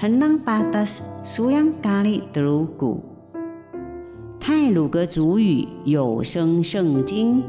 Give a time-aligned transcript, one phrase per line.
[0.00, 3.04] henang patas suyang kali terugu。
[4.40, 7.44] 泰鲁格族语有声圣经。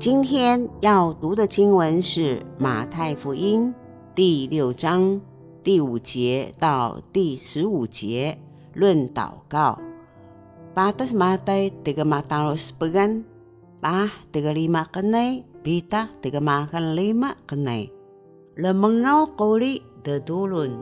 [0.00, 3.72] 今天要读的经文是马太福音
[4.16, 5.20] 第六章
[5.62, 8.36] 第五节到第十五节，
[8.74, 9.78] 论祷告。
[10.74, 13.22] Patas Matai tiga matalos pegan,
[13.78, 17.92] pah tiga lima kenai, bita tiga makan lima kenai.
[18.56, 20.80] Lemengau koli de dulun.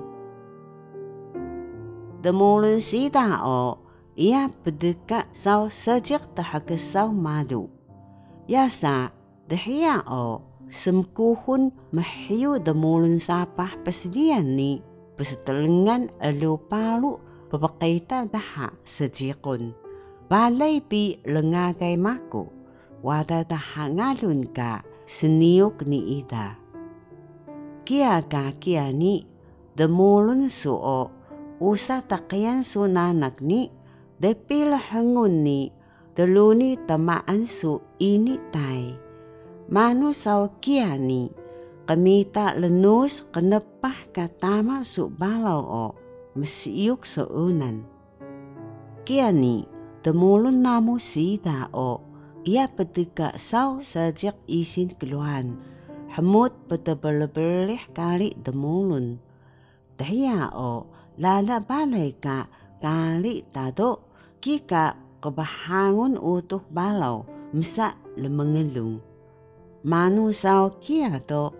[2.22, 3.82] Demulun sida o,
[4.16, 7.68] ia berdekat sau sejak tahakesau madu.
[8.48, 9.12] Yasa,
[9.50, 14.80] dahia o, semkuhun mahiu demulun sapah pesedian ni,
[15.18, 17.20] pesetelengan elu palu
[17.50, 19.84] papakaita daha sejikun.
[20.28, 22.48] balay pi lengagay mako,
[23.04, 26.56] wada tahangalun ka seniok ni ida.
[27.84, 29.28] Kia ka kia ni,
[29.76, 31.12] demulun suo,
[31.60, 33.68] usa takyan su nanak ni,
[34.16, 35.68] depila hangun ni,
[36.16, 38.96] deluni tamaan su ini tay.
[39.68, 41.28] Manu saw kia ni,
[41.84, 45.86] kamita lenus kenepah katama su balau o,
[46.40, 47.84] mesiyuk so unan.
[49.04, 49.68] Kia ni,
[50.00, 52.13] temulun namu sida o
[52.44, 55.56] ia petika sau sejak isin keluhan
[56.14, 59.18] hamut petebelebelih kali demulun.
[59.98, 60.86] Daya o
[61.18, 62.46] lala balai ka
[62.78, 64.06] kali tado
[64.38, 69.02] kika kebahangun utuh balau misa lemengelung.
[69.82, 71.50] Manu sau kia to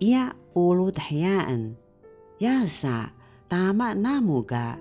[0.00, 1.76] ia ulu dayaan.
[2.40, 3.12] Yasa
[3.52, 4.80] tama namu ga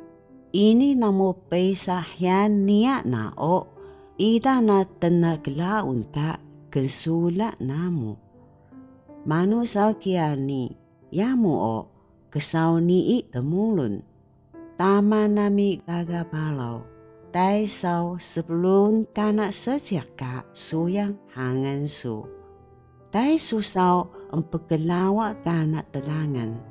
[0.55, 3.78] ini namo peisahyan niya na o
[4.19, 6.35] ida na tanaglaun ka
[6.67, 8.19] kensula namo.
[9.23, 9.63] Manu
[9.95, 10.75] kiani
[11.07, 11.77] yamu o
[12.27, 14.03] kesaw ni i temulun.
[14.75, 16.83] Tama nami gagapalaw.
[17.29, 20.17] Dai saw sebelum kana sejak
[20.51, 22.25] suyang hangan su.
[23.13, 24.03] Dai susaw
[24.33, 26.69] ang pagkalawa kana talangan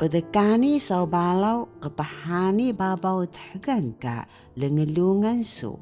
[0.00, 4.24] Pedekani sau balau kepahani babau tagan ka
[4.56, 5.76] lengelungan su.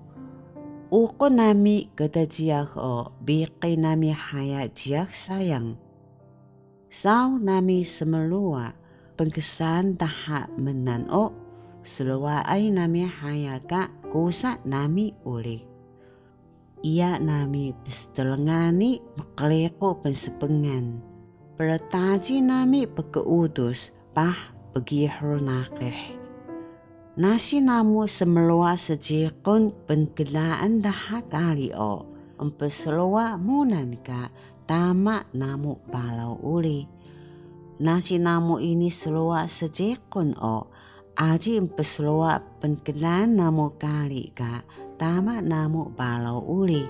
[0.89, 5.77] Uko nami kata jiak o biki nami haya jiak sayang.
[6.89, 8.73] Sau nami semelua
[9.21, 11.29] pengkesan taha menan o
[11.85, 15.61] selua ay nami haya ka kusa nami uli.
[16.81, 21.05] Ia nami pestelengani makleko pensepengan.
[21.61, 26.18] Pertaji nami pekeudus pah begihro nakeh.
[27.19, 32.07] Nasi namu semelua sejikun pengkelaan daha kali o.
[32.39, 34.31] Empeselua munan ka
[34.71, 36.87] tama namu balau uli.
[37.83, 40.71] Nasi namu ini selua sejikun o.
[41.19, 44.63] Aji empeselua pengkelaan namu kali ka
[44.95, 46.87] tama namu balau uli.